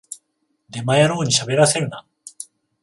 [0.71, 2.07] デマ野郎にしゃべらせるな